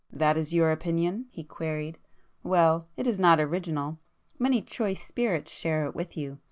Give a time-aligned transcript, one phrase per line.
[0.11, 6.17] "That is your opinion?" he queried—"Well, it is not original,—many choice spirits share it with
[6.17, 6.39] you.